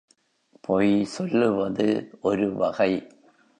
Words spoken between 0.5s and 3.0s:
பொய் சொல்வது ஒரு வகை.